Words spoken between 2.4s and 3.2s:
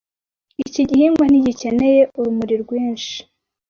rwinshi.